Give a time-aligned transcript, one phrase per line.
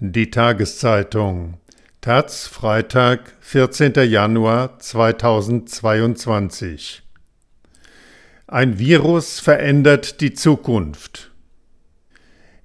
[0.00, 1.58] Die Tageszeitung
[2.00, 3.92] Taz, Freitag, 14.
[4.10, 7.04] Januar 2022
[8.48, 11.30] Ein Virus verändert die Zukunft.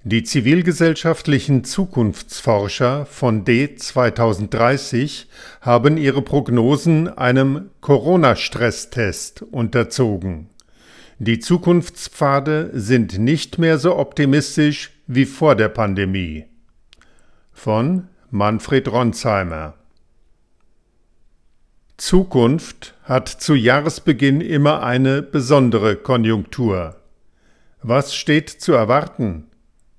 [0.02, 5.28] Die zivilgesellschaftlichen Zukunftsforscher von D 2030
[5.60, 10.50] haben ihre Prognosen einem Corona-Stresstest unterzogen.
[11.20, 16.49] Die Zukunftspfade sind nicht mehr so optimistisch wie vor der Pandemie.
[17.62, 19.74] Von Manfred Ronsheimer
[21.98, 26.96] Zukunft hat zu Jahresbeginn immer eine besondere Konjunktur.
[27.82, 29.48] Was steht zu erwarten?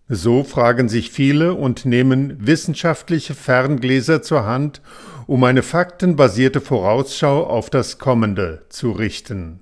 [0.09, 4.81] So fragen sich viele und nehmen wissenschaftliche Ferngläser zur Hand,
[5.27, 9.59] um eine faktenbasierte Vorausschau auf das Kommende zu richten.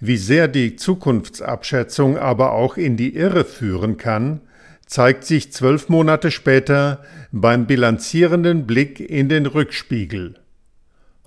[0.00, 4.40] Wie sehr die Zukunftsabschätzung aber auch in die Irre führen kann,
[4.92, 10.34] zeigt sich zwölf Monate später beim bilanzierenden Blick in den Rückspiegel.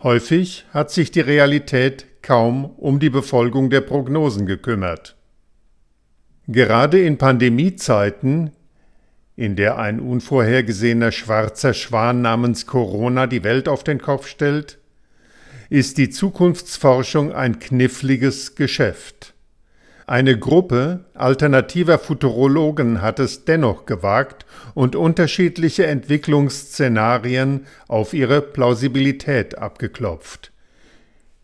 [0.04, 5.16] Häufig hat sich die Realität kaum um die Befolgung der Prognosen gekümmert.
[6.46, 8.52] Gerade in Pandemiezeiten,
[9.36, 14.78] in der ein unvorhergesehener schwarzer Schwan namens Corona die Welt auf den Kopf stellt,
[15.72, 19.25] ist die Zukunftsforschung ein kniffliges Geschäft.
[20.08, 30.52] Eine Gruppe alternativer Futurologen hat es dennoch gewagt und unterschiedliche Entwicklungsszenarien auf ihre Plausibilität abgeklopft.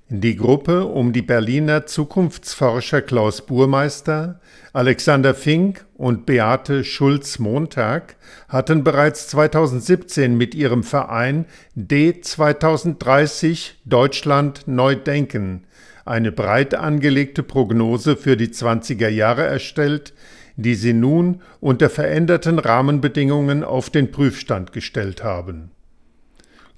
[0.09, 4.39] Die Gruppe um die Berliner Zukunftsforscher Klaus Burmeister,
[4.73, 8.16] Alexander Fink und Beate Schulz-Montag
[8.48, 15.66] hatten bereits 2017 mit ihrem Verein D 2030 Deutschland neu denken
[16.12, 20.14] eine breit angelegte Prognose für die 20er Jahre erstellt,
[20.58, 25.72] die sie nun unter veränderten Rahmenbedingungen auf den Prüfstand gestellt haben.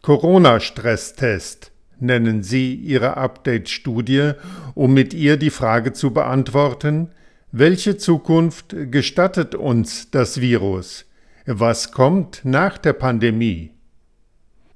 [0.04, 4.34] Corona-Stresstest nennen sie ihre Update-Studie,
[4.76, 7.10] um mit ihr die Frage zu beantworten,
[7.52, 11.06] welche Zukunft gestattet uns das Virus?
[11.46, 13.72] Was kommt nach der Pandemie?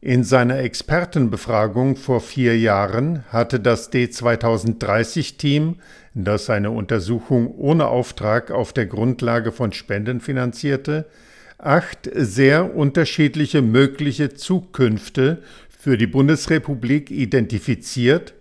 [0.07, 5.81] In seiner Expertenbefragung vor vier Jahren hatte das D2030-Team,
[6.13, 11.09] das seine Untersuchung ohne Auftrag auf der Grundlage von Spenden finanzierte,
[11.57, 18.33] acht sehr unterschiedliche mögliche Zukünfte für die Bundesrepublik identifiziert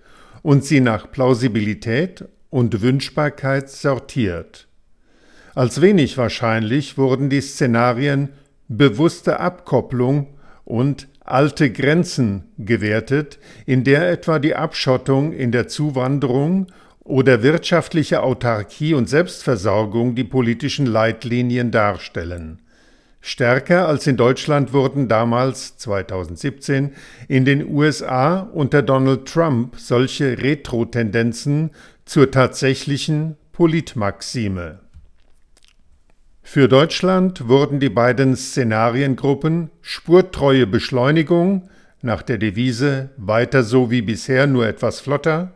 [0.42, 4.68] und sie nach Plausibilität und Wünschbarkeit sortiert.
[5.56, 8.28] Als wenig wahrscheinlich wurden die Szenarien
[8.68, 10.28] bewusste Abkopplung
[10.64, 16.66] und alte Grenzen gewertet, in der etwa die Abschottung in der Zuwanderung
[17.00, 22.60] oder wirtschaftliche Autarkie und Selbstversorgung die politischen Leitlinien darstellen.
[23.20, 26.92] Stärker als in Deutschland wurden damals 2017
[27.26, 31.70] in den USA unter Donald Trump solche Retro-Tendenzen
[32.04, 34.85] zur tatsächlichen Politmaxime.
[36.48, 41.68] Für Deutschland wurden die beiden Szenariengruppen Spurtreue Beschleunigung
[42.02, 45.54] nach der Devise Weiter so wie bisher, nur etwas flotter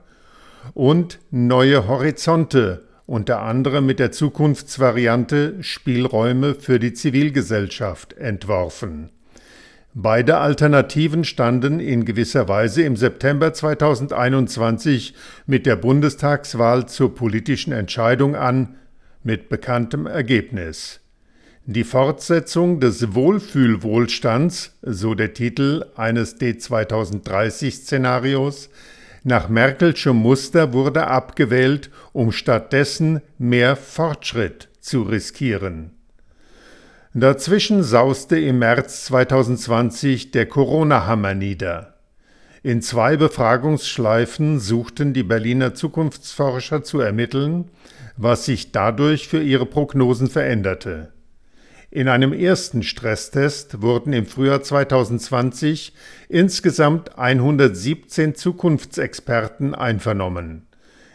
[0.74, 9.10] und Neue Horizonte unter anderem mit der Zukunftsvariante Spielräume für die Zivilgesellschaft entworfen.
[9.94, 15.14] Beide Alternativen standen in gewisser Weise im September 2021
[15.46, 18.74] mit der Bundestagswahl zur politischen Entscheidung an,
[19.22, 20.98] mit bekanntem Ergebnis.
[21.66, 28.70] Die Fortsetzung des Wohlfühlwohlstands, so der Titel eines D2030-Szenarios,
[29.22, 35.92] nach Merkelschem Muster wurde abgewählt, um stattdessen mehr Fortschritt zu riskieren.
[37.12, 41.94] Dazwischen sauste im März 2020 der Corona-Hammer nieder.
[42.62, 47.70] In zwei Befragungsschleifen suchten die Berliner Zukunftsforscher zu ermitteln,
[48.22, 51.12] was sich dadurch für ihre Prognosen veränderte.
[51.90, 55.94] In einem ersten Stresstest wurden im Frühjahr 2020
[56.28, 60.66] insgesamt 117 Zukunftsexperten einvernommen.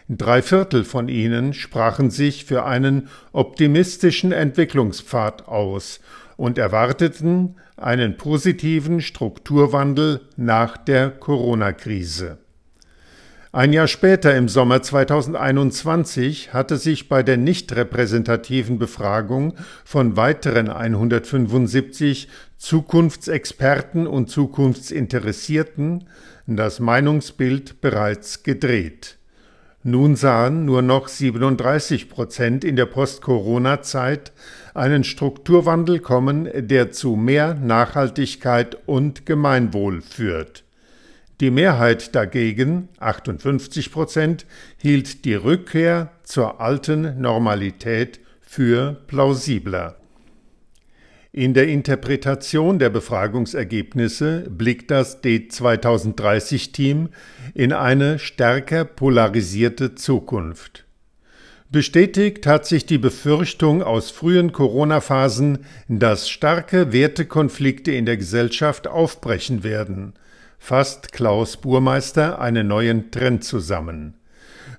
[0.10, 6.00] Drei Viertel von ihnen sprachen sich für einen optimistischen Entwicklungspfad aus
[6.38, 12.40] und erwarteten einen positiven Strukturwandel nach der Corona-Krise.
[13.56, 19.54] Ein Jahr später, im Sommer 2021, hatte sich bei der nicht repräsentativen Befragung
[19.86, 26.04] von weiteren 175 Zukunftsexperten und Zukunftsinteressierten
[26.48, 29.20] das Meinungsbild bereits gedreht.
[29.84, 34.34] Nun sahen nur noch 37 Prozent in der Post-Corona-Zeit
[34.74, 40.65] einen Strukturwandel kommen, der zu mehr Nachhaltigkeit und Gemeinwohl führt.
[41.42, 44.46] Die Mehrheit dagegen, 58 Prozent,
[44.78, 49.98] hielt die Rückkehr zur alten Normalität für plausibler.
[51.34, 57.10] In der Interpretation der Befragungsergebnisse blickt das D2030-Team
[57.54, 60.86] in eine stärker polarisierte Zukunft.
[61.70, 69.66] Bestätigt hat sich die Befürchtung aus frühen Corona-Phasen, dass starke Wertekonflikte in der Gesellschaft aufbrechen
[69.66, 70.14] werden,
[70.66, 74.16] fasst Klaus Burmeister einen neuen Trend zusammen.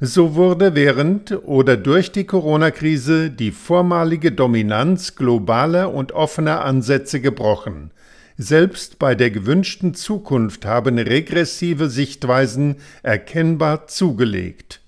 [0.01, 7.93] So wurde während oder durch die Corona-Krise die vormalige Dominanz globaler und offener Ansätze gebrochen.
[8.37, 14.81] Selbst bei der gewünschten Zukunft haben regressive Sichtweisen erkennbar zugelegt.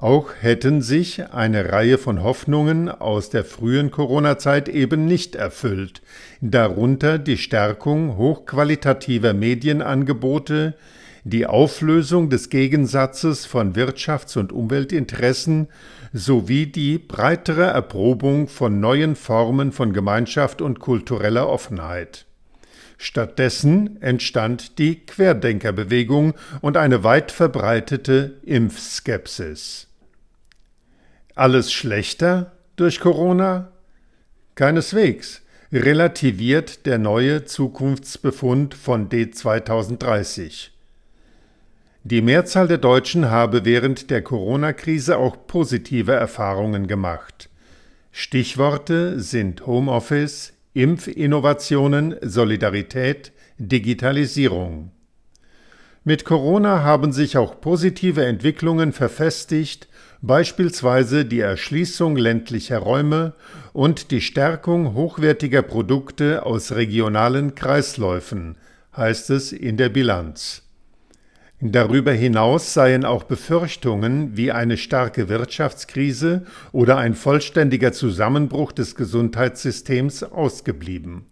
[0.00, 6.00] Auch hätten sich eine Reihe von Hoffnungen aus der frühen Corona-Zeit eben nicht erfüllt,
[6.40, 10.74] darunter die Stärkung hochqualitativer Medienangebote,
[11.24, 15.68] die Auflösung des Gegensatzes von Wirtschafts- und Umweltinteressen
[16.14, 22.24] sowie die breitere Erprobung von neuen Formen von Gemeinschaft und kultureller Offenheit.
[22.96, 26.32] Stattdessen entstand die Querdenkerbewegung
[26.62, 29.89] und eine weit verbreitete Impfskepsis.
[31.40, 33.72] Alles schlechter durch Corona?
[34.56, 35.40] Keineswegs
[35.72, 40.68] relativiert der neue Zukunftsbefund von D2030.
[42.04, 47.48] Die Mehrzahl der Deutschen habe während der Corona-Krise auch positive Erfahrungen gemacht.
[48.12, 54.90] Stichworte sind Homeoffice, Impfinnovationen, Solidarität, Digitalisierung.
[56.04, 59.88] Mit Corona haben sich auch positive Entwicklungen verfestigt,
[60.22, 63.34] beispielsweise die Erschließung ländlicher Räume
[63.72, 68.56] und die Stärkung hochwertiger Produkte aus regionalen Kreisläufen,
[68.96, 70.62] heißt es in der Bilanz.
[71.62, 80.22] Darüber hinaus seien auch Befürchtungen wie eine starke Wirtschaftskrise oder ein vollständiger Zusammenbruch des Gesundheitssystems
[80.22, 81.26] ausgeblieben.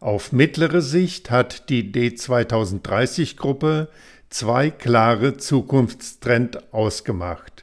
[0.00, 3.88] Auf mittlere Sicht hat die D2030-Gruppe
[4.30, 7.55] zwei klare Zukunftstrend ausgemacht.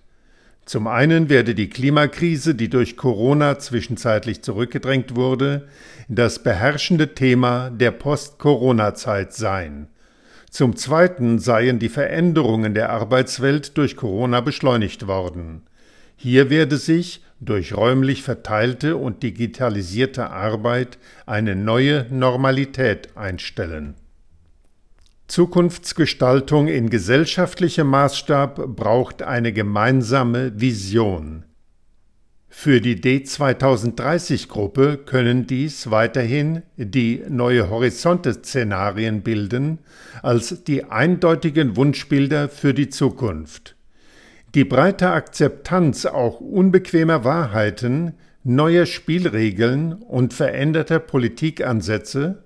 [0.66, 5.68] Zum einen werde die Klimakrise, die durch Corona zwischenzeitlich zurückgedrängt wurde,
[6.08, 9.88] das beherrschende Thema der Post-Corona-Zeit sein.
[10.50, 15.64] Zum Zweiten seien die Veränderungen der Arbeitswelt durch Corona beschleunigt worden.
[16.16, 23.96] Hier werde sich durch räumlich verteilte und digitalisierte Arbeit eine neue Normalität einstellen.
[25.28, 31.46] Zukunftsgestaltung in gesellschaftlichem Maßstab braucht eine gemeinsame Vision.
[32.56, 39.80] Für die D2030-Gruppe können dies weiterhin die neue Horizonte-Szenarien bilden
[40.22, 43.76] als die eindeutigen Wunschbilder für die Zukunft.
[44.54, 52.44] Die breite Akzeptanz auch unbequemer Wahrheiten, neuer Spielregeln und veränderter Politikansätze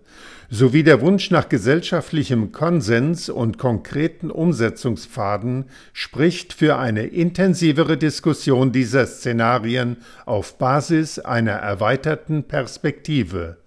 [0.49, 9.05] sowie der Wunsch nach gesellschaftlichem Konsens und konkreten Umsetzungspfaden spricht für eine intensivere Diskussion dieser
[9.07, 13.57] Szenarien auf Basis einer erweiterten Perspektive,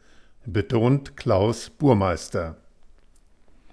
[0.47, 2.56] betont Klaus Burmeister.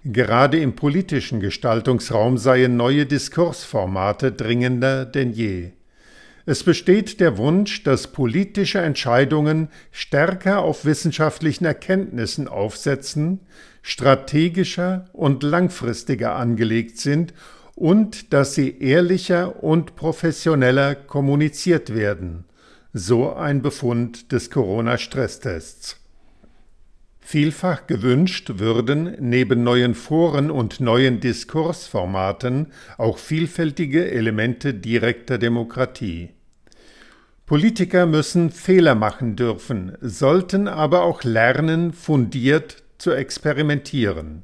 [0.03, 5.71] Gerade im politischen Gestaltungsraum seien neue Diskursformate dringender denn je.
[6.49, 13.41] Es besteht der Wunsch, dass politische Entscheidungen stärker auf wissenschaftlichen Erkenntnissen aufsetzen,
[13.81, 17.33] strategischer und langfristiger angelegt sind
[17.75, 22.45] und dass sie ehrlicher und professioneller kommuniziert werden.
[22.93, 25.99] So ein Befund des Corona-Stresstests.
[27.19, 36.36] Vielfach gewünscht würden neben neuen Foren und neuen Diskursformaten auch vielfältige Elemente direkter Demokratie.
[37.47, 44.43] Politiker müssen Fehler machen dürfen, sollten aber auch lernen, fundiert zu experimentieren.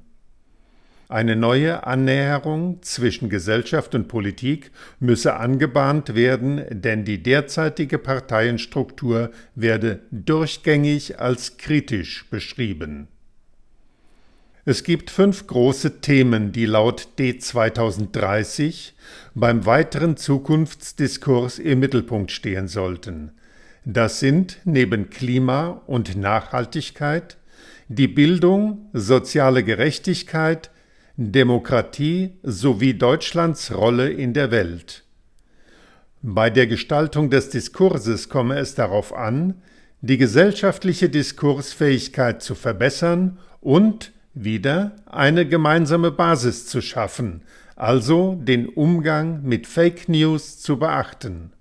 [1.09, 9.99] Eine neue Annäherung zwischen Gesellschaft und Politik müsse angebahnt werden, denn die derzeitige Parteienstruktur werde
[10.11, 13.09] durchgängig als kritisch beschrieben.
[14.65, 18.93] Es gibt fünf große Themen, die laut D2030
[19.35, 23.31] beim weiteren Zukunftsdiskurs im Mittelpunkt stehen sollten.
[23.83, 27.35] Das sind neben Klima und Nachhaltigkeit
[27.89, 30.71] die Bildung, soziale Gerechtigkeit,
[31.17, 35.03] Demokratie sowie Deutschlands Rolle in der Welt.
[36.21, 39.61] Bei der Gestaltung des Diskurses komme es darauf an,
[39.99, 47.41] die gesellschaftliche Diskursfähigkeit zu verbessern und wieder eine gemeinsame Basis zu schaffen,
[47.75, 51.51] also den Umgang mit Fake News zu beachten.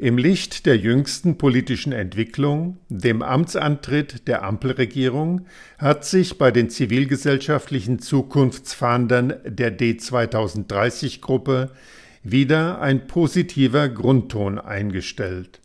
[0.00, 5.46] Im Licht der jüngsten politischen Entwicklung, dem Amtsantritt der Ampelregierung,
[5.76, 11.72] hat sich bei den zivilgesellschaftlichen Zukunftsfahndern der D2030-Gruppe
[12.22, 15.60] wieder ein positiver Grundton eingestellt.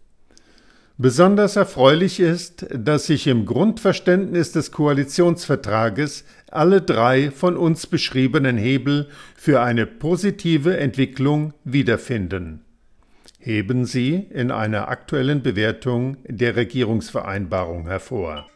[0.97, 9.09] Besonders erfreulich ist, dass sich im Grundverständnis des Koalitionsvertrages alle drei von uns beschriebenen Hebel
[9.35, 12.63] für eine positive Entwicklung wiederfinden
[13.43, 18.47] heben sie in einer aktuellen Bewertung der Regierungsvereinbarung hervor.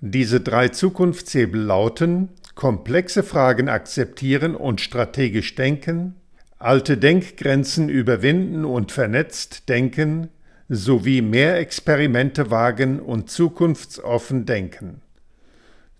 [0.00, 6.16] Diese drei Zukunftshebel lauten komplexe Fragen akzeptieren und strategisch denken,
[6.58, 10.28] alte Denkgrenzen überwinden und vernetzt denken,
[10.70, 15.02] sowie mehr Experimente wagen und zukunftsoffen denken.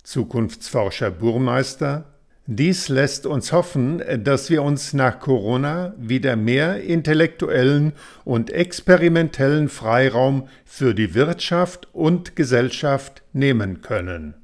[0.03, 2.07] Zukunftsforscher Burmeister
[2.53, 7.93] dies lässt uns hoffen, dass wir uns nach Corona wieder mehr intellektuellen
[8.25, 14.40] und experimentellen Freiraum für die Wirtschaft und Gesellschaft nehmen können.